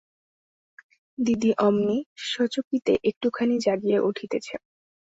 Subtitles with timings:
[1.17, 1.97] দিদি অমনি
[2.25, 4.53] সচকিতে একটুখানি জাগিয়া উঠিতেছে।